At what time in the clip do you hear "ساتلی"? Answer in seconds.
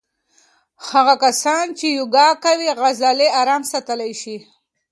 3.73-4.11